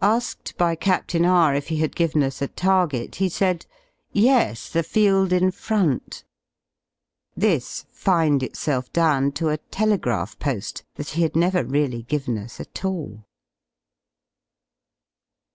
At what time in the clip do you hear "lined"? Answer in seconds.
8.06-8.42